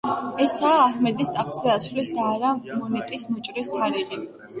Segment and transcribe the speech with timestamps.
[0.43, 4.19] ესაა აჰმედის ტახტზე ასვლის და არა მონეტის მოჭრის თარიღი.